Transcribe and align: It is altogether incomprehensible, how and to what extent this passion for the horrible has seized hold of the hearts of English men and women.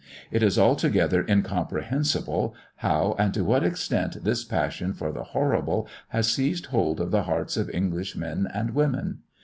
It 0.31 0.41
is 0.41 0.57
altogether 0.57 1.23
incomprehensible, 1.29 2.55
how 2.77 3.15
and 3.19 3.31
to 3.35 3.43
what 3.43 3.63
extent 3.63 4.23
this 4.23 4.43
passion 4.43 4.93
for 4.93 5.11
the 5.11 5.25
horrible 5.25 5.87
has 6.07 6.25
seized 6.27 6.65
hold 6.65 6.99
of 6.99 7.11
the 7.11 7.21
hearts 7.25 7.55
of 7.55 7.69
English 7.69 8.15
men 8.15 8.47
and 8.51 8.71
women. 8.73 9.19